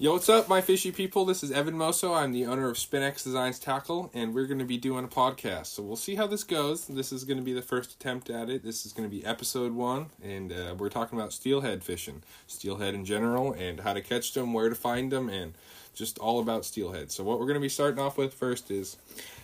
[0.00, 1.26] Yo, what's up, my fishy people?
[1.26, 2.16] This is Evan Moso.
[2.16, 5.66] I'm the owner of Spin-X Designs Tackle, and we're going to be doing a podcast.
[5.66, 6.86] So we'll see how this goes.
[6.86, 8.64] This is going to be the first attempt at it.
[8.64, 12.94] This is going to be episode one, and uh, we're talking about steelhead fishing, steelhead
[12.94, 15.52] in general, and how to catch them, where to find them, and
[15.94, 17.10] just all about steelhead.
[17.10, 18.96] So what we're going to be starting off with first is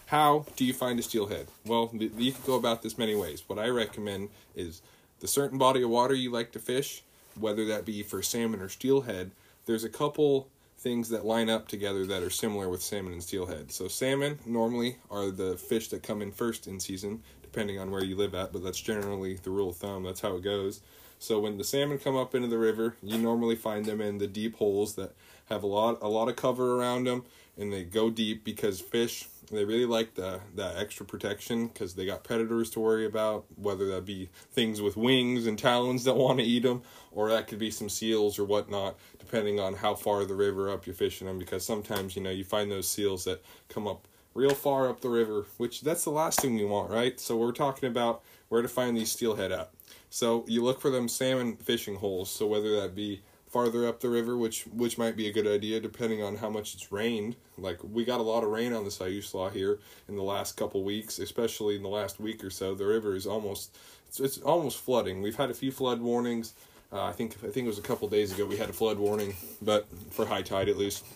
[0.07, 1.49] how do you find a steelhead?
[1.67, 3.45] Well, th- you can go about this many ways.
[3.47, 4.81] What I recommend is
[5.21, 7.03] the certain body of water you like to fish,
[7.39, 9.33] whether that be for salmon or steelhead
[9.67, 10.49] there's a couple
[10.79, 13.73] things that line up together that are similar with salmon and steelhead.
[13.73, 18.05] So salmon normally are the fish that come in first in season, depending on where
[18.05, 20.05] you live at, but that's generally the rule of thumb.
[20.05, 20.81] That's how it goes.
[21.19, 24.27] So when the salmon come up into the river, you normally find them in the
[24.27, 25.15] deep holes that
[25.47, 27.25] have a lot a lot of cover around them
[27.57, 32.05] and they go deep because fish they really like the that extra protection because they
[32.05, 36.39] got predators to worry about whether that be things with wings and talons that want
[36.39, 40.25] to eat them or that could be some seals or whatnot depending on how far
[40.25, 43.43] the river up you're fishing them because sometimes you know you find those seals that
[43.69, 47.19] come up real far up the river which that's the last thing we want right?
[47.21, 49.71] So we're talking about where to find these steelhead at
[50.11, 53.21] so you look for them salmon fishing holes so whether that be
[53.57, 56.75] farther up the river, which which might be a good idea depending on how much
[56.75, 57.37] it's rained.
[57.57, 60.83] Like we got a lot of rain on the Siuslaw here in the last couple
[60.85, 62.75] weeks, especially in the last week or so.
[62.75, 63.75] The river is almost
[64.09, 65.23] it's, it's almost flooding.
[65.23, 66.53] We've had a few flood warnings.
[66.93, 68.99] Uh, I think I think it was a couple days ago we had a flood
[68.99, 71.07] warning, but for high tide at least.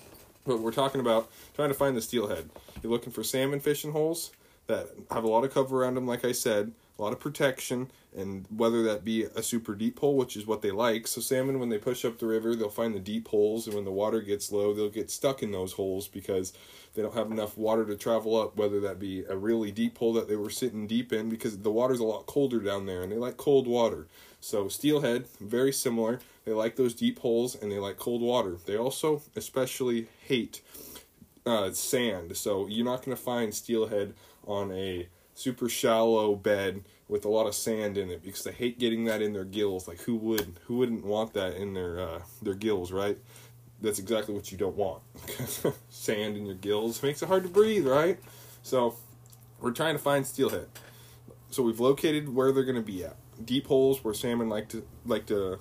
[0.46, 2.48] But we're talking about trying to find the steelhead.
[2.83, 4.30] You're looking for salmon fishing holes
[4.66, 7.90] that have a lot of cover around them, like I said, a lot of protection,
[8.14, 11.06] and whether that be a super deep hole, which is what they like.
[11.06, 13.86] So salmon, when they push up the river, they'll find the deep holes, and when
[13.86, 16.52] the water gets low, they'll get stuck in those holes because
[16.94, 18.56] they don't have enough water to travel up.
[18.56, 21.70] Whether that be a really deep hole that they were sitting deep in, because the
[21.70, 24.06] water's a lot colder down there, and they like cold water.
[24.40, 26.20] So steelhead, very similar.
[26.44, 28.58] They like those deep holes, and they like cold water.
[28.66, 30.60] They also especially hate
[31.46, 32.36] uh, sand.
[32.36, 34.12] So you're not going to find steelhead
[34.46, 35.08] on a
[35.41, 39.23] super shallow bed with a lot of sand in it because they hate getting that
[39.23, 39.89] in their gills.
[39.89, 43.18] Like who would who wouldn't want that in their uh, their gills, right?
[43.80, 45.02] That's exactly what you don't want.
[45.89, 48.18] sand in your gills makes it hard to breathe, right?
[48.62, 48.95] So
[49.58, 50.68] we're trying to find steelhead.
[51.51, 53.17] So we've located where they're going to be at.
[53.45, 55.58] Deep holes where salmon like to like to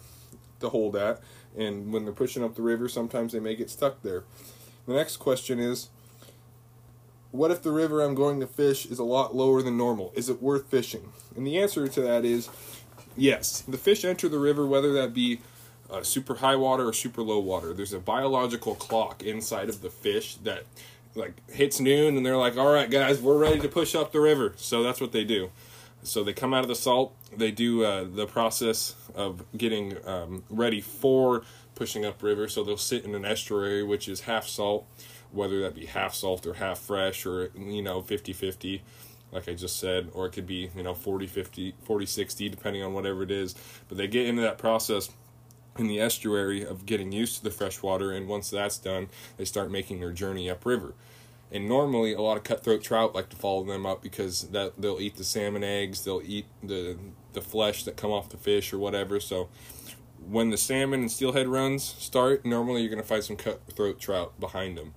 [0.60, 1.22] to hold at,
[1.58, 4.26] and when they're pushing up the river, sometimes they may get stuck there.
[4.86, 5.90] The next question is
[7.32, 10.12] what if the river I'm going to fish is a lot lower than normal?
[10.16, 11.12] Is it worth fishing?
[11.36, 12.50] And the answer to that is
[13.16, 13.62] yes.
[13.62, 15.42] The fish enter the river, whether that be
[15.90, 17.74] uh, super high water or super low water.
[17.74, 20.64] There's a biological clock inside of the fish that
[21.16, 24.20] like hits noon and they're like, all right, guys, we're ready to push up the
[24.20, 24.54] river.
[24.58, 25.52] So that's what they do.
[26.02, 27.14] So they come out of the salt.
[27.36, 31.44] They do uh, the process of getting um, ready for
[31.76, 32.48] pushing up river.
[32.48, 34.88] So they'll sit in an estuary, which is half salt
[35.32, 38.82] whether that be half salt or half fresh or you know 50 50
[39.32, 42.84] like I just said, or it could be, you know, 40 50, 40 60, depending
[42.84, 43.56] on whatever it is.
[43.88, 45.10] But they get into that process
[45.78, 49.46] in the estuary of getting used to the fresh water, and once that's done, they
[49.46, 50.94] start making their journey upriver.
[51.52, 55.00] And normally, a lot of cutthroat trout like to follow them up because that they'll
[55.00, 56.98] eat the salmon eggs, they'll eat the
[57.34, 59.20] the flesh that come off the fish or whatever.
[59.20, 59.50] So,
[60.28, 64.40] when the salmon and steelhead runs start, normally you're going to find some cutthroat trout
[64.40, 64.94] behind them.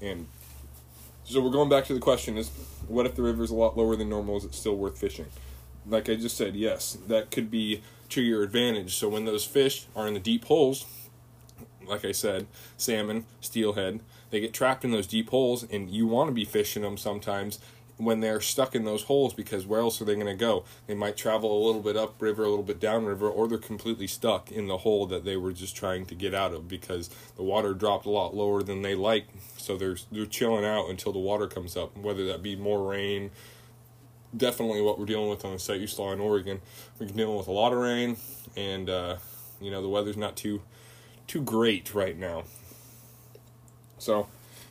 [0.00, 0.26] And
[1.24, 2.50] so we're going back to the question is
[2.88, 4.36] what if the river is a lot lower than normal?
[4.36, 5.26] Is it still worth fishing?
[5.86, 8.96] Like I just said, yes, that could be to your advantage.
[8.96, 10.86] So when those fish are in the deep holes,
[11.86, 12.46] like I said,
[12.76, 16.82] salmon, steelhead, they get trapped in those deep holes, and you want to be fishing
[16.82, 17.60] them sometimes
[17.98, 20.64] when they're stuck in those holes because where else are they going to go?
[20.86, 24.52] They might travel a little bit upriver, a little bit downriver, or they're completely stuck
[24.52, 27.72] in the hole that they were just trying to get out of because the water
[27.72, 29.26] dropped a lot lower than they like.
[29.56, 33.30] So they're they're chilling out until the water comes up, whether that be more rain.
[34.36, 36.60] Definitely, what we're dealing with on the Siuslaw in Oregon,
[36.98, 38.18] we're dealing with a lot of rain,
[38.56, 39.16] and uh,
[39.60, 40.62] you know the weather's not too
[41.26, 42.44] too great right now.
[43.98, 44.28] So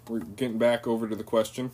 [0.08, 1.72] we're getting back over to the question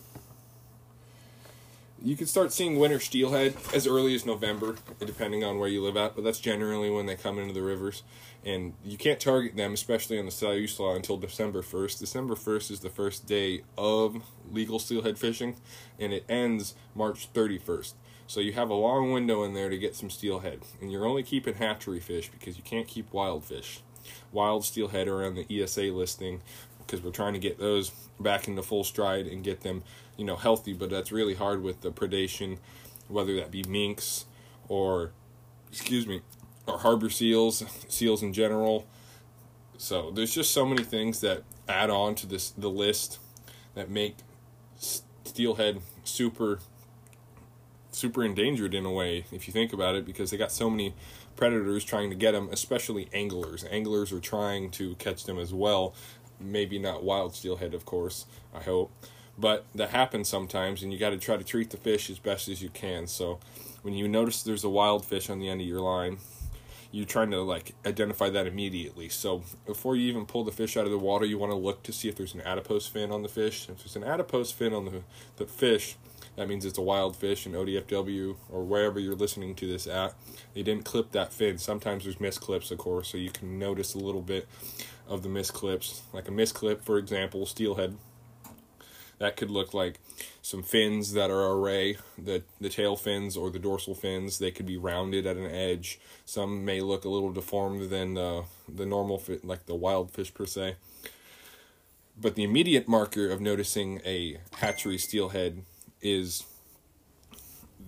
[2.03, 5.97] you can start seeing winter steelhead as early as November, depending on where you live
[5.97, 6.15] at.
[6.15, 8.03] But that's generally when they come into the rivers,
[8.43, 11.99] and you can't target them, especially on the Siuslaw, until December first.
[11.99, 15.55] December first is the first day of legal steelhead fishing,
[15.99, 17.95] and it ends March thirty first.
[18.25, 21.23] So you have a long window in there to get some steelhead, and you're only
[21.23, 23.81] keeping hatchery fish because you can't keep wild fish.
[24.31, 26.41] Wild steelhead are on the ESA listing
[26.91, 29.81] because we're trying to get those back into full stride and get them
[30.17, 30.73] you know healthy.
[30.73, 32.57] But that's really hard with the predation
[33.07, 34.25] whether that be minks
[34.67, 35.11] or
[35.69, 36.21] excuse me
[36.67, 38.85] or harbor seals seals in general.
[39.77, 43.19] So there's just so many things that add on to this the list
[43.73, 44.17] that make
[44.77, 46.59] steelhead super
[47.91, 50.93] super endangered in a way if you think about it because they got so many
[51.35, 53.63] predators trying to get them especially anglers.
[53.71, 55.93] Anglers are trying to catch them as well
[56.43, 58.91] maybe not wild steelhead of course i hope
[59.37, 62.47] but that happens sometimes and you got to try to treat the fish as best
[62.47, 63.39] as you can so
[63.81, 66.17] when you notice there's a wild fish on the end of your line
[66.91, 69.09] you're trying to like identify that immediately.
[69.09, 71.83] So before you even pull the fish out of the water, you want to look
[71.83, 73.69] to see if there's an adipose fin on the fish.
[73.69, 75.03] If there's an adipose fin on the
[75.37, 75.95] the fish,
[76.35, 80.13] that means it's a wild fish in ODFW or wherever you're listening to this at.
[80.53, 81.57] They didn't clip that fin.
[81.57, 84.47] Sometimes there's misclips, of course, so you can notice a little bit
[85.07, 86.01] of the misclips.
[86.13, 87.97] Like a misclip, for example, steelhead
[89.21, 89.99] that could look like
[90.41, 94.39] some fins that are array, the the tail fins or the dorsal fins.
[94.39, 95.99] They could be rounded at an edge.
[96.25, 100.33] Some may look a little deformed than the the normal fit, like the wild fish
[100.33, 100.75] per se.
[102.19, 105.65] But the immediate marker of noticing a hatchery steelhead
[106.01, 106.45] is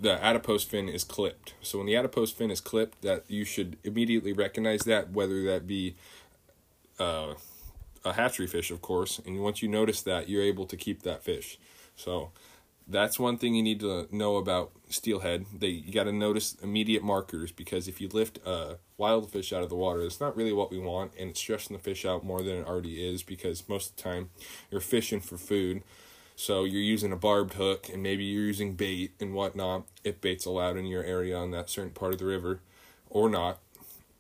[0.02, 1.54] the adipose fin is clipped.
[1.62, 5.68] So when the adipose fin is clipped, that you should immediately recognize that, whether that
[5.68, 5.96] be
[7.00, 7.34] uh,
[8.04, 11.24] a hatchery fish, of course, and once you notice that, you're able to keep that
[11.24, 11.58] fish.
[11.96, 12.32] So
[12.88, 15.46] that's one thing you need to know about steelhead.
[15.58, 19.64] They you got to notice immediate markers because if you lift a wild fish out
[19.64, 22.26] of the water, it's not really what we want, and it's stressing the fish out
[22.26, 24.30] more than it already is because most of the time
[24.70, 25.84] you're fishing for food.
[26.36, 30.46] So you're using a barbed hook and maybe you're using bait and whatnot if bait's
[30.46, 32.60] allowed in your area on that certain part of the river
[33.10, 33.60] or not.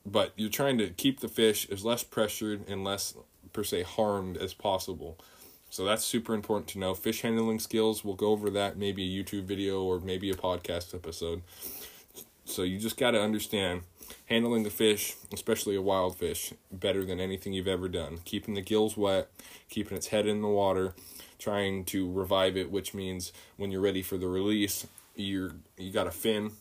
[0.05, 3.15] But you're trying to keep the fish as less pressured and less
[3.51, 5.17] per se harmed as possible.
[5.69, 6.93] So that's super important to know.
[6.93, 10.93] Fish handling skills, we'll go over that maybe a YouTube video or maybe a podcast
[10.93, 11.41] episode.
[12.45, 13.81] So you just got to understand
[14.25, 18.19] handling the fish, especially a wild fish, better than anything you've ever done.
[18.25, 19.29] Keeping the gills wet,
[19.69, 20.93] keeping its head in the water,
[21.39, 26.07] trying to revive it, which means when you're ready for the release, you're you got
[26.07, 26.51] a fin,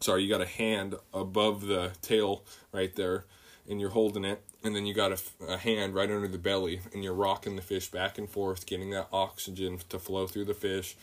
[0.00, 3.24] sorry, you got a hand above the tail right there
[3.68, 6.80] and you're holding it and then you got a, a, hand right under the belly
[6.92, 10.54] and you're rocking the fish back and forth getting that oxygen to flow through the
[10.54, 10.96] fish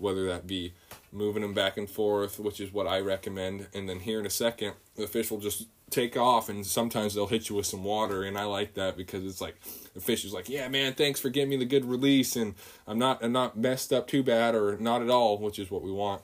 [0.00, 0.72] whether that be
[1.12, 4.30] moving them back and forth which is what i recommend and then here in a
[4.30, 8.22] second the fish will just take off and sometimes they'll hit you with some water
[8.22, 9.60] and i like that because it's like
[9.94, 12.54] the fish is like yeah man thanks for giving me the good release and
[12.86, 15.82] i'm not i'm not messed up too bad or not at all which is what
[15.82, 16.22] we want.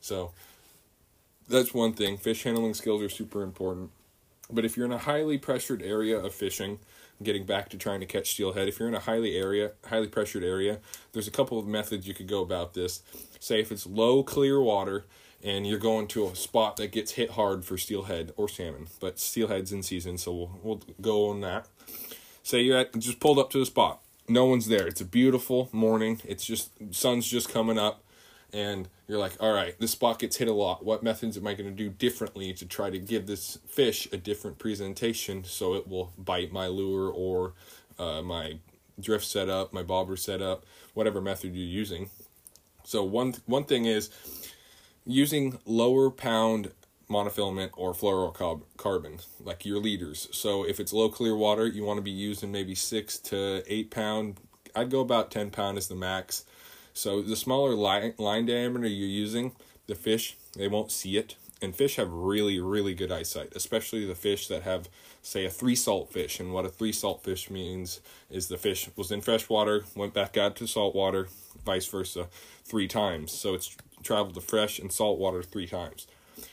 [0.00, 0.32] So
[1.48, 2.16] that's one thing.
[2.16, 3.90] Fish handling skills are super important
[4.50, 6.78] but if you're in a highly pressured area of fishing,
[7.22, 10.44] getting back to trying to catch steelhead, if you're in a highly area, highly pressured
[10.44, 10.80] area,
[11.12, 13.02] there's a couple of methods you could go about this.
[13.40, 15.04] Say if it's low clear water
[15.42, 19.18] and you're going to a spot that gets hit hard for steelhead or salmon, but
[19.18, 21.66] steelhead's in season, so we'll we'll go on that.
[22.42, 24.00] Say you're at, just pulled up to the spot.
[24.28, 24.86] No one's there.
[24.86, 26.20] It's a beautiful morning.
[26.24, 28.03] It's just sun's just coming up
[28.54, 30.84] and you're like, all right, this spot gets hit a lot.
[30.84, 34.16] What methods am I going to do differently to try to give this fish a
[34.16, 37.54] different presentation so it will bite my lure or
[37.98, 38.58] uh, my
[38.98, 40.64] drift setup, my bobber setup,
[40.94, 42.08] whatever method you're using.
[42.84, 44.10] So one one thing is
[45.04, 46.70] using lower pound
[47.10, 50.28] monofilament or fluorocarbon, like your leaders.
[50.32, 53.90] So if it's low clear water, you want to be using maybe six to eight
[53.90, 54.38] pound.
[54.76, 56.44] I'd go about ten pound is the max
[56.94, 59.52] so the smaller line, line diameter you're using,
[59.88, 61.34] the fish, they won't see it.
[61.60, 64.88] And fish have really, really good eyesight, especially the fish that have,
[65.22, 66.38] say, a three salt fish.
[66.38, 70.14] And what a three salt fish means is the fish was in fresh water, went
[70.14, 71.28] back out to salt water,
[71.64, 72.28] vice versa,
[72.64, 73.32] three times.
[73.32, 76.06] So it's traveled to fresh and salt water three times.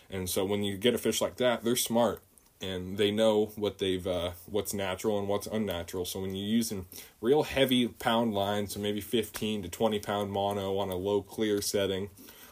[0.09, 2.21] And so when you get a fish like that, they're smart
[2.61, 6.05] and they know what they've uh, what's natural and what's unnatural.
[6.05, 6.85] So when you're using
[7.19, 11.61] real heavy pound lines, so maybe 15 to 20 pound mono on a low clear
[11.61, 12.09] setting,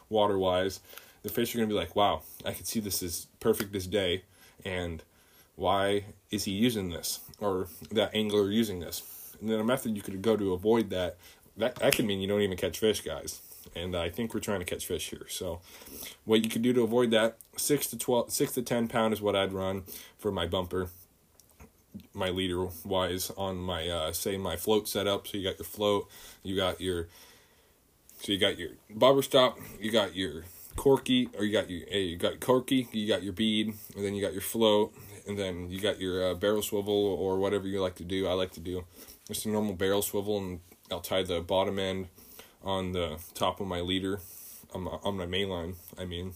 [0.09, 0.79] water wise,
[1.23, 4.23] the fish are gonna be like, "Wow, I can see this is perfect this day,"
[4.65, 5.03] and
[5.55, 9.03] why is he using this or that angler using this?
[9.39, 11.17] And then a method you could go to avoid that
[11.57, 13.41] that that could mean you don't even catch fish, guys
[13.75, 15.25] and I think we're trying to catch fish here.
[15.29, 15.61] So,
[16.25, 19.21] what you could do to avoid that six to twelve, six to ten pound is
[19.21, 19.83] what I'd run
[20.17, 20.89] for my bumper,
[22.13, 25.27] my leader wise on my uh, say my float setup.
[25.27, 26.09] So you got your float,
[26.43, 27.07] you got your,
[28.19, 30.45] so you got your bobber stop, you got your
[30.75, 34.13] corky, or you got your hey, you got corky, you got your bead, and then
[34.15, 34.93] you got your float,
[35.27, 38.27] and then you got your uh, barrel swivel or whatever you like to do.
[38.27, 38.85] I like to do
[39.27, 40.59] just a normal barrel swivel, and
[40.91, 42.07] I'll tie the bottom end
[42.63, 44.19] on the top of my leader
[44.73, 46.33] on my, on my main line, I mean,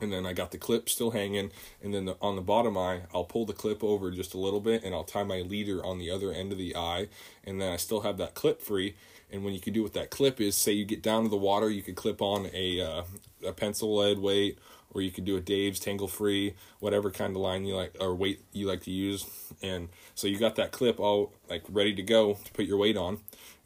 [0.00, 1.50] and then I got the clip still hanging,
[1.82, 4.60] and then the, on the bottom eye, I'll pull the clip over just a little
[4.60, 7.08] bit, and I'll tie my leader on the other end of the eye,
[7.44, 8.94] and then I still have that clip free.
[9.30, 11.36] And when you can do with that clip is, say you get down to the
[11.36, 13.02] water, you could clip on a uh,
[13.46, 14.58] a pencil lead weight,
[14.94, 18.14] or you could do a Dave's tangle free, whatever kind of line you like or
[18.14, 19.26] weight you like to use,
[19.62, 22.96] and so you got that clip all like ready to go to put your weight
[22.96, 23.18] on.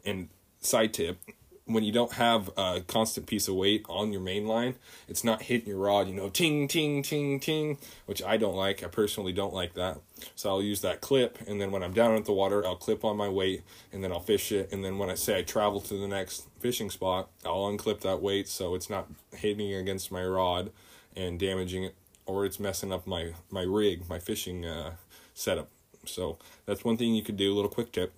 [0.05, 0.27] And
[0.59, 1.17] side tip,
[1.65, 4.75] when you don't have a constant piece of weight on your main line,
[5.07, 8.83] it's not hitting your rod, you know, ting, ting, ting, ting, which I don't like.
[8.83, 9.99] I personally don't like that.
[10.35, 13.05] So I'll use that clip, and then when I'm down at the water, I'll clip
[13.05, 14.71] on my weight, and then I'll fish it.
[14.73, 18.21] And then when I say I travel to the next fishing spot, I'll unclip that
[18.21, 20.71] weight so it's not hitting against my rod
[21.15, 24.95] and damaging it, or it's messing up my, my rig, my fishing uh,
[25.33, 25.69] setup.
[26.05, 28.13] So that's one thing you could do, a little quick tip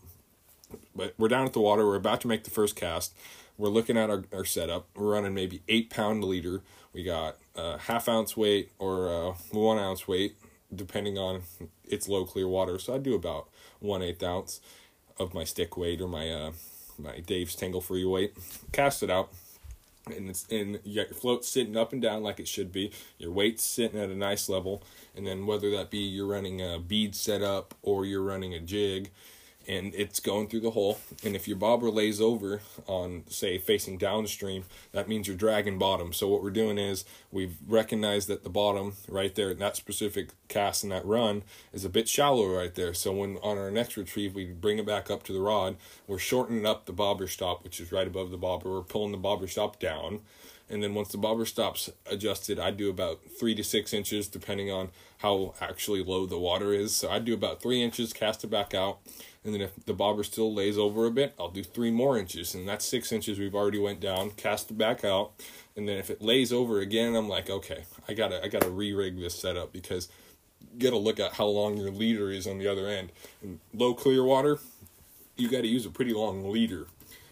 [0.95, 1.85] but we're down at the water.
[1.85, 3.13] We're about to make the first cast.
[3.57, 4.87] We're looking at our, our setup.
[4.95, 6.61] We're running maybe eight pound leader.
[6.93, 10.35] We got a half ounce weight or a one ounce weight,
[10.73, 11.43] depending on
[11.85, 12.79] it's low clear water.
[12.79, 14.59] So I do about one eighth ounce
[15.17, 16.51] of my stick weight or my uh,
[16.97, 18.33] my Dave's Tangle Free weight.
[18.71, 19.31] Cast it out,
[20.07, 22.91] and it's and you got your float sitting up and down like it should be.
[23.17, 24.83] Your weight's sitting at a nice level,
[25.15, 29.11] and then whether that be you're running a bead setup or you're running a jig,
[29.67, 30.99] and it's going through the hole.
[31.23, 36.13] And if your bobber lays over on, say, facing downstream, that means you're dragging bottom.
[36.13, 40.29] So what we're doing is we've recognized that the bottom right there, in that specific
[40.47, 41.43] cast and that run
[41.73, 42.93] is a bit shallow right there.
[42.93, 46.19] So when on our next retrieve, we bring it back up to the rod, we're
[46.19, 48.69] shortening up the bobber stop, which is right above the bobber.
[48.69, 50.21] We're pulling the bobber stop down.
[50.69, 54.71] And then once the bobber stops adjusted, I do about three to six inches, depending
[54.71, 56.95] on how actually low the water is.
[56.95, 58.99] So I do about three inches, cast it back out
[59.45, 62.55] and then if the bobber still lays over a bit, I'll do three more inches,
[62.55, 65.33] and that's six inches we've already went down, cast it back out,
[65.75, 69.19] and then if it lays over again, I'm like, okay, I gotta I gotta re-rig
[69.19, 70.09] this setup because
[70.73, 73.11] you gotta look at how long your leader is on the other end.
[73.43, 74.57] In low clear water,
[75.37, 76.87] you gotta use a pretty long leader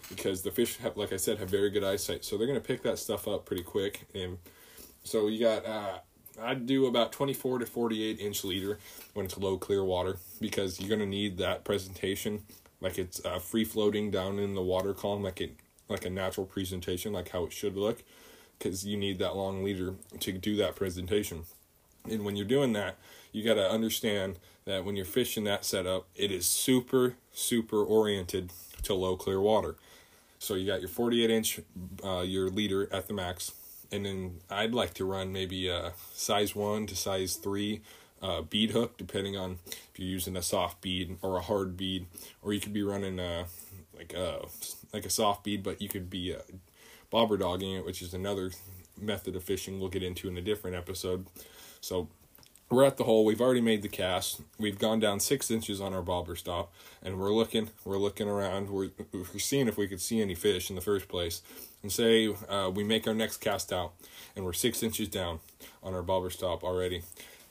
[0.08, 2.82] because the fish have, like I said, have very good eyesight, so they're gonna pick
[2.82, 4.38] that stuff up pretty quick, and
[5.02, 5.98] so you got uh,
[6.40, 8.78] I'd do about 24 to 48 inch leader
[9.12, 12.42] when it's low clear water because you're gonna need that presentation.
[12.80, 15.56] Like it's uh, free floating down in the water column like it
[15.88, 18.02] like a natural presentation like how it should look
[18.58, 21.44] because you need that long leader to do that presentation.
[22.10, 22.96] And when you're doing that
[23.32, 28.50] you got to understand that when you're fishing that setup it is super super oriented
[28.84, 29.76] to low clear water.
[30.38, 31.60] So you got your 48 inch
[32.04, 33.52] uh, your leader at the max.
[33.90, 37.82] And then I'd like to run maybe a size one to size three
[38.22, 42.06] uh, bead hook, depending on if you're using a soft bead or a hard bead,
[42.42, 43.46] or you could be running a
[43.96, 44.46] like a
[44.92, 46.38] like a soft bead, but you could be uh,
[47.10, 48.50] bobber dogging it, which is another
[49.00, 49.78] method of fishing.
[49.78, 51.26] We'll get into in a different episode.
[51.80, 52.08] So
[52.74, 53.24] we're at the hole.
[53.24, 54.40] We've already made the cast.
[54.58, 57.70] We've gone down six inches on our bobber stop, and we're looking.
[57.84, 58.68] We're looking around.
[58.68, 61.42] We're, we're seeing if we could see any fish in the first place.
[61.82, 63.92] And say uh, we make our next cast out,
[64.34, 65.40] and we're six inches down
[65.82, 67.02] on our bobber stop already,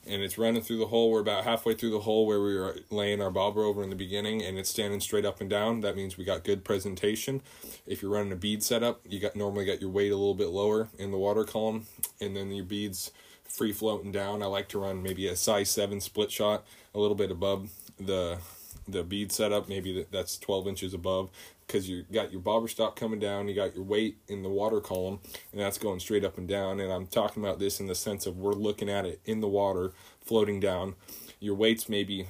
[0.06, 1.10] and it's running through the hole.
[1.10, 3.96] We're about halfway through the hole where we were laying our bobber over in the
[3.96, 5.80] beginning, and it's standing straight up and down.
[5.80, 7.42] That means we got good presentation.
[7.86, 10.48] If you're running a bead setup, you got normally got your weight a little bit
[10.48, 11.86] lower in the water column,
[12.20, 13.12] and then your beads
[13.44, 14.42] free floating down.
[14.42, 18.38] I like to run maybe a size seven split shot, a little bit above the
[18.86, 19.68] the bead setup.
[19.68, 21.30] Maybe that's twelve inches above
[21.66, 23.48] because you got your bobber stop coming down.
[23.48, 25.20] You got your weight in the water column,
[25.52, 26.80] and that's going straight up and down.
[26.80, 29.48] And I'm talking about this in the sense of we're looking at it in the
[29.48, 30.94] water, floating down.
[31.40, 32.26] Your weight's maybe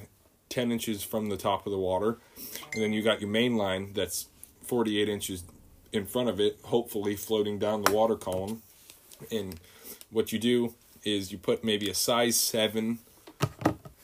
[0.49, 2.17] 10 inches from the top of the water.
[2.73, 4.27] And then you got your main line that's
[4.63, 5.43] 48 inches
[5.91, 8.61] in front of it, hopefully floating down the water column.
[9.31, 9.59] And
[10.11, 10.73] what you do
[11.05, 12.99] is you put maybe a size 7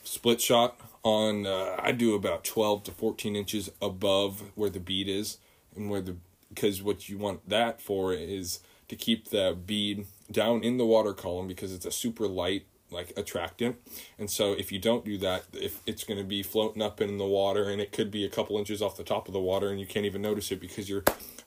[0.04, 5.08] split shot on uh, I do about 12 to 14 inches above where the bead
[5.08, 5.38] is.
[5.74, 6.16] And where the
[6.48, 11.14] because what you want that for is to keep the bead down in the water
[11.14, 13.76] column because it's a super light like attractant.
[14.18, 17.16] And so if you don't do that if it's going to be floating up in
[17.16, 19.70] the water and it could be a couple inches off the top of the water
[19.70, 21.04] and you can't even notice it because you're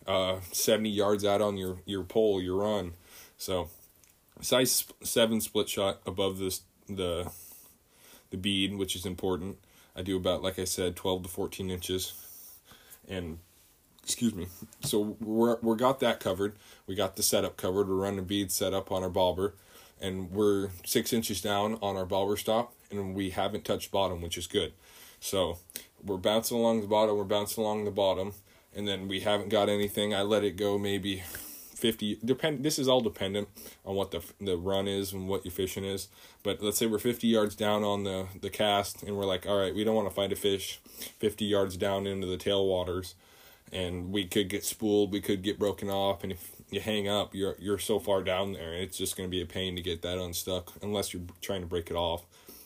[0.07, 2.93] uh 70 yards out on your your pole your run
[3.37, 3.69] so
[4.41, 7.31] size seven split shot above this the
[8.29, 9.57] the bead, which is important.
[9.95, 12.13] I do about like I said, twelve to fourteen inches,
[13.07, 13.39] and
[14.03, 14.47] excuse me.
[14.81, 16.55] So we're we're got that covered.
[16.87, 17.87] We got the setup covered.
[17.87, 19.55] We're running bead setup on our bobber,
[20.01, 24.37] and we're six inches down on our bobber stop, and we haven't touched bottom, which
[24.37, 24.73] is good.
[25.19, 25.57] So
[26.03, 27.17] we're bouncing along the bottom.
[27.17, 28.33] We're bouncing along the bottom,
[28.75, 30.13] and then we haven't got anything.
[30.13, 31.23] I let it go maybe
[31.85, 33.47] 50 depend this is all dependent
[33.85, 36.07] on what the the run is and what your fishing is.
[36.41, 39.59] But let's say we're 50 yards down on the the cast and we're like all
[39.59, 40.79] right we don't want to find a fish
[41.19, 43.13] 50 yards down into the tailwaters
[43.71, 47.35] and we could get spooled we could get broken off and if you hang up
[47.35, 50.01] you're you're so far down there it's just going to be a pain to get
[50.01, 52.25] that unstuck unless you're trying to break it off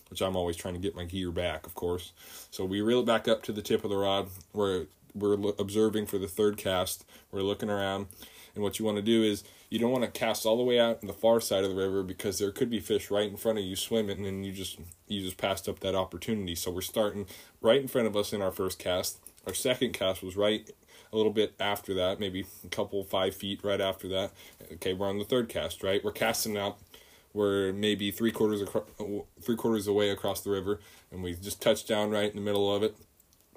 [0.10, 2.14] which I'm always trying to get my gear back of course.
[2.52, 4.86] So we reel it back up to the tip of the rod where
[5.16, 7.06] we're observing for the third cast.
[7.32, 8.08] We're looking around
[8.60, 10.78] and what you want to do is you don't want to cast all the way
[10.78, 13.38] out in the far side of the river because there could be fish right in
[13.38, 16.56] front of you swimming and you just you just passed up that opportunity.
[16.56, 17.26] So we're starting
[17.62, 19.18] right in front of us in our first cast.
[19.48, 20.70] Our second cast was right
[21.14, 24.34] a little bit after that, maybe a couple five feet right after that.
[24.74, 26.04] Okay, we're on the third cast, right?
[26.04, 26.78] We're casting out.
[27.34, 28.84] We're maybe three quarters across,
[29.42, 32.76] three quarters away across the river, and we just touched down right in the middle
[32.76, 32.98] of it.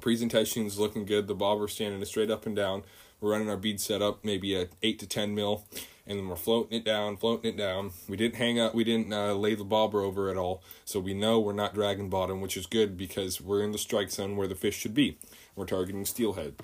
[0.00, 1.26] Presentation is looking good.
[1.26, 2.84] The bobber standing straight up and down.
[3.22, 5.64] We're running our bead setup, maybe at eight to ten mil,
[6.08, 7.92] and then we're floating it down, floating it down.
[8.08, 11.14] We didn't hang up, we didn't uh, lay the bobber over at all, so we
[11.14, 14.48] know we're not dragging bottom, which is good because we're in the strike zone where
[14.48, 15.18] the fish should be.
[15.54, 16.56] We're targeting steelhead.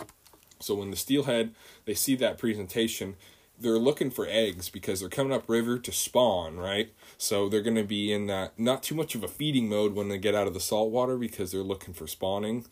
[0.59, 3.15] So when the steelhead they see that presentation,
[3.61, 6.93] they're looking for eggs because they're coming up river to spawn, right?
[7.19, 10.09] So they're going to be in that not too much of a feeding mode when
[10.09, 12.67] they get out of the salt water because they're looking for spawning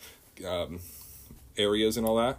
[0.44, 0.80] um,
[1.56, 2.38] areas and all that.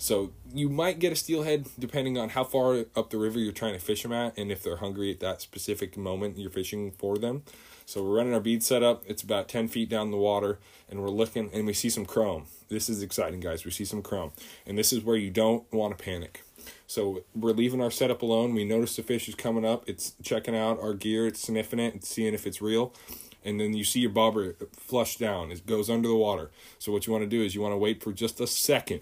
[0.00, 3.74] So you might get a steelhead depending on how far up the river you're trying
[3.74, 7.18] to fish them at and if they're hungry at that specific moment you're fishing for
[7.18, 7.42] them.
[7.84, 9.02] So we're running our bead setup.
[9.06, 12.46] It's about 10 feet down the water and we're looking and we see some chrome.
[12.68, 13.64] This is exciting, guys.
[13.64, 14.30] We see some chrome.
[14.66, 16.44] And this is where you don't want to panic.
[16.86, 18.54] So we're leaving our setup alone.
[18.54, 19.88] We notice the fish is coming up.
[19.88, 21.26] It's checking out our gear.
[21.26, 21.94] It's sniffing it.
[21.96, 22.92] It's seeing if it's real
[23.44, 25.50] and then you see your bobber flush down.
[25.50, 26.50] It goes under the water.
[26.78, 29.00] So what you want to do is you want to wait for just a second,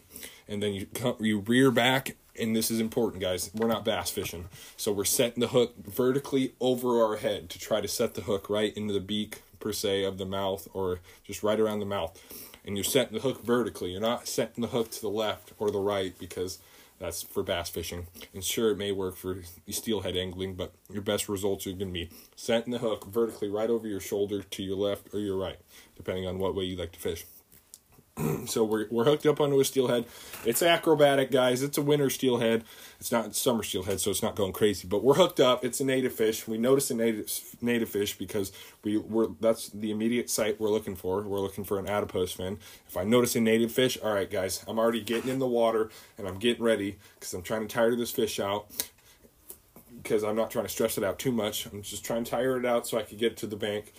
[0.49, 2.16] and then you come, you rear back.
[2.38, 3.50] And this is important, guys.
[3.55, 7.81] We're not bass fishing, so we're setting the hook vertically over our head to try
[7.81, 11.43] to set the hook right into the beak per se of the mouth, or just
[11.43, 12.21] right around the mouth.
[12.64, 13.93] And you're setting the hook vertically.
[13.93, 16.59] You're not setting the hook to the left or the right because
[16.99, 18.07] that's for bass fishing.
[18.33, 19.38] And sure, it may work for
[19.69, 23.71] steelhead angling, but your best results are going to be setting the hook vertically right
[23.71, 25.59] over your shoulder to your left or your right,
[25.97, 27.25] depending on what way you like to fish.
[28.47, 30.07] so we're we're hooked up onto a steelhead.
[30.45, 31.63] It's acrobatic, guys.
[31.63, 32.65] It's a winter steelhead.
[32.99, 34.89] It's not summer steelhead, so it's not going crazy.
[34.89, 35.65] But we're hooked up.
[35.65, 36.49] It's a native fish.
[36.49, 38.52] We notice a native native fish because
[38.83, 41.23] we we're that's the immediate site we're looking for.
[41.23, 42.59] We're looking for an adipose fin.
[42.89, 45.91] If I notice a native fish, all right, guys, I'm already getting in the water
[46.17, 48.67] and I'm getting ready because I'm trying to tire this fish out
[50.02, 51.67] because I'm not trying to stress it out too much.
[51.67, 53.93] I'm just trying to tire it out so I can get to the bank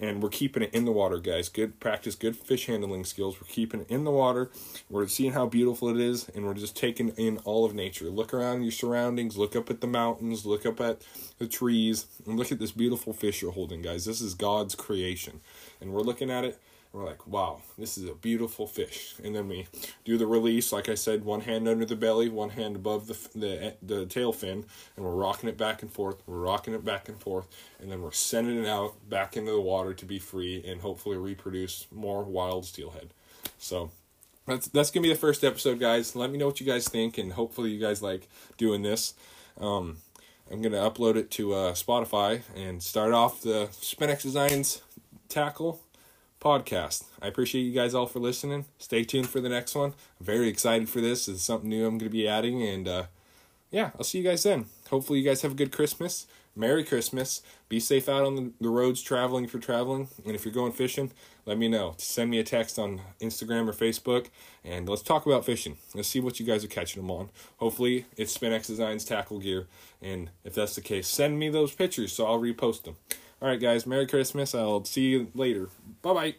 [0.00, 1.48] and we're keeping it in the water, guys.
[1.48, 3.40] Good practice, good fish handling skills.
[3.40, 4.50] We're keeping it in the water.
[4.90, 8.06] We're seeing how beautiful it is, and we're just taking in all of nature.
[8.06, 11.02] Look around your surroundings, look up at the mountains, look up at
[11.38, 14.04] the trees, and look at this beautiful fish you're holding, guys.
[14.04, 15.40] This is God's creation,
[15.80, 16.58] and we're looking at it
[16.96, 19.14] we're like, wow, this is a beautiful fish.
[19.22, 19.66] And then we
[20.04, 23.18] do the release, like I said, one hand under the belly, one hand above the
[23.38, 24.64] the the tail fin,
[24.96, 26.22] and we're rocking it back and forth.
[26.26, 27.46] We're rocking it back and forth,
[27.80, 31.18] and then we're sending it out back into the water to be free and hopefully
[31.18, 33.12] reproduce more wild steelhead.
[33.58, 33.90] So
[34.46, 36.16] that's that's gonna be the first episode, guys.
[36.16, 39.12] Let me know what you guys think, and hopefully you guys like doing this.
[39.60, 39.98] Um,
[40.50, 44.80] I'm gonna upload it to uh, Spotify and start off the Spin-X Designs
[45.28, 45.80] tackle
[46.46, 47.02] podcast.
[47.20, 48.66] I appreciate you guys all for listening.
[48.78, 49.94] Stay tuned for the next one.
[50.20, 51.26] I'm very excited for this.
[51.26, 52.62] It's something new I'm going to be adding.
[52.62, 53.04] And uh,
[53.72, 54.66] yeah, I'll see you guys then.
[54.90, 56.28] Hopefully, you guys have a good Christmas.
[56.54, 57.42] Merry Christmas.
[57.68, 60.06] Be safe out on the roads traveling you're traveling.
[60.24, 61.10] And if you're going fishing,
[61.46, 61.96] let me know.
[61.98, 64.28] Send me a text on Instagram or Facebook
[64.64, 65.76] and let's talk about fishing.
[65.94, 67.30] Let's see what you guys are catching them on.
[67.56, 69.66] Hopefully, it's Spin-X Designs tackle gear.
[70.00, 72.96] And if that's the case, send me those pictures so I'll repost them.
[73.42, 73.86] All right, guys.
[73.86, 74.54] Merry Christmas.
[74.54, 75.68] I'll see you later.
[76.00, 76.34] Bye bye.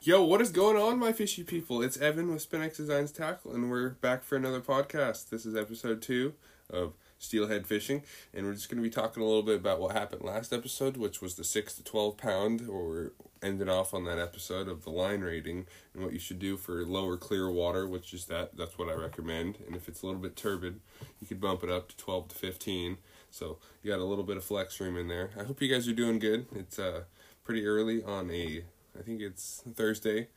[0.00, 1.82] Yo, what is going on, my fishy people?
[1.82, 5.28] It's Evan with Spin-X Designs Tackle, and we're back for another podcast.
[5.28, 6.32] This is episode two
[6.70, 9.94] of Steelhead Fishing, and we're just going to be talking a little bit about what
[9.94, 14.18] happened last episode, which was the 6 to 12 pound, or ended off on that
[14.18, 18.14] episode of the line rating and what you should do for lower clear water, which
[18.14, 19.58] is that that's what I recommend.
[19.66, 20.80] And if it's a little bit turbid,
[21.20, 22.96] you could bump it up to 12 to 15
[23.30, 25.30] so you got a little bit of flex room in there.
[25.38, 26.46] I hope you guys are doing good.
[26.54, 27.02] It's uh
[27.44, 28.64] pretty early on a
[28.98, 30.28] I think it's Thursday,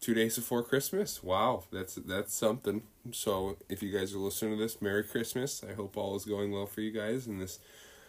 [0.00, 1.22] two days before Christmas.
[1.22, 2.82] Wow, that's that's something.
[3.12, 5.62] So if you guys are listening to this, Merry Christmas.
[5.68, 7.58] I hope all is going well for you guys in this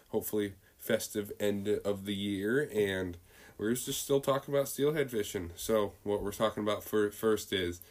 [0.10, 3.18] hopefully festive end of the year and
[3.60, 5.52] we're just still talking about steelhead fishing.
[5.56, 7.82] So what we're talking about for first is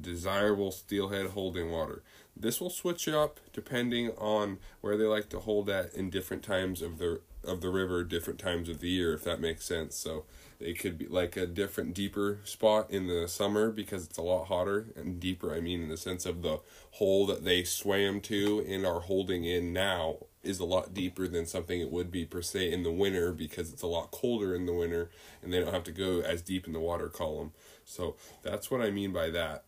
[0.00, 2.02] desirable steelhead holding water.
[2.36, 6.82] This will switch up depending on where they like to hold at in different times
[6.82, 9.94] of the of the river, different times of the year, if that makes sense.
[9.96, 10.24] So
[10.58, 14.46] it could be like a different, deeper spot in the summer because it's a lot
[14.46, 15.54] hotter and deeper.
[15.54, 16.60] I mean, in the sense of the
[16.92, 21.46] hole that they swam to and are holding in now is a lot deeper than
[21.46, 24.66] something it would be per se in the winter because it's a lot colder in
[24.66, 25.10] the winter
[25.42, 27.52] and they don't have to go as deep in the water column.
[27.84, 29.64] So that's what I mean by that.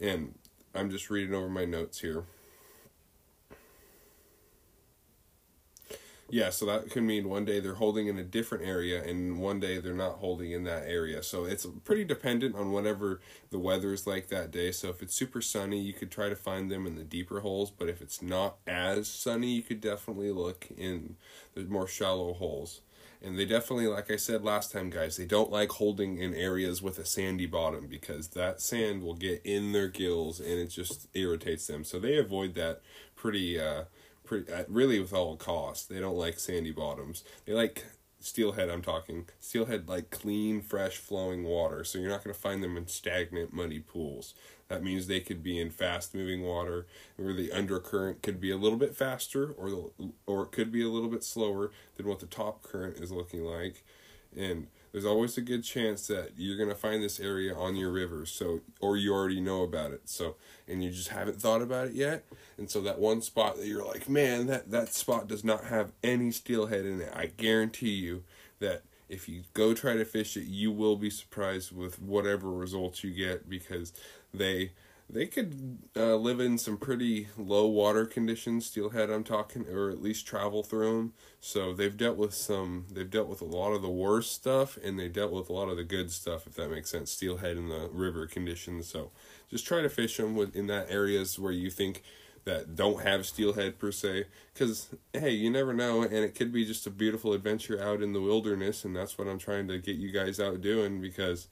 [0.00, 0.34] And
[0.74, 2.24] I'm just reading over my notes here.
[6.30, 9.60] Yeah, so that could mean one day they're holding in a different area and one
[9.60, 11.22] day they're not holding in that area.
[11.22, 14.70] So it's pretty dependent on whatever the weather is like that day.
[14.72, 17.70] So if it's super sunny, you could try to find them in the deeper holes,
[17.70, 21.16] but if it's not as sunny, you could definitely look in
[21.54, 22.82] the more shallow holes.
[23.20, 26.80] And they definitely, like I said last time, guys, they don't like holding in areas
[26.80, 31.08] with a sandy bottom because that sand will get in their gills and it just
[31.14, 31.82] irritates them.
[31.82, 32.80] So they avoid that
[33.16, 33.84] pretty uh,
[34.24, 35.86] pretty uh, really with all costs.
[35.86, 37.24] They don't like sandy bottoms.
[37.44, 37.86] They like
[38.20, 38.68] steelhead.
[38.68, 41.84] I'm talking steelhead like clean, fresh, flowing water.
[41.84, 44.34] So you're not going to find them in stagnant, muddy pools.
[44.68, 48.56] That means they could be in fast moving water where the undercurrent could be a
[48.56, 52.20] little bit faster or the, or it could be a little bit slower than what
[52.20, 53.82] the top current is looking like.
[54.36, 57.90] And there's always a good chance that you're going to find this area on your
[57.90, 61.88] river so or you already know about it so and you just haven't thought about
[61.88, 62.24] it yet.
[62.56, 65.92] And so that one spot that you're like man that that spot does not have
[66.02, 68.24] any steelhead in it i guarantee you
[68.58, 73.02] that if you go try to fish it you will be surprised with whatever results
[73.04, 73.92] you get because
[74.34, 74.72] they
[75.10, 80.02] they could uh, live in some pretty low water conditions steelhead i'm talking or at
[80.02, 83.82] least travel through them so they've dealt with some they've dealt with a lot of
[83.82, 86.70] the worst stuff and they dealt with a lot of the good stuff if that
[86.70, 88.88] makes sense steelhead in the river conditions.
[88.88, 89.10] So
[89.50, 92.02] just try to fish them with in that areas where you think
[92.44, 94.26] that don't have steelhead per se.
[94.54, 98.12] Because hey you never know and it could be just a beautiful adventure out in
[98.12, 101.48] the wilderness and that's what i'm trying to get you guys out doing because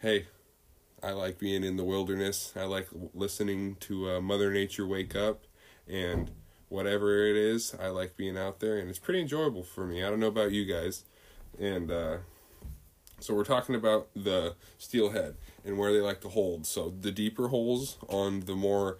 [0.00, 0.26] hey
[1.02, 2.52] I like being in the wilderness.
[2.56, 5.44] I like listening to uh, Mother Nature wake up,
[5.86, 6.30] and
[6.68, 10.02] whatever it is, I like being out there, and it's pretty enjoyable for me.
[10.02, 11.04] I don't know about you guys,
[11.58, 12.16] and uh,
[13.20, 16.66] so we're talking about the steelhead and where they like to hold.
[16.66, 18.98] So the deeper holes on the more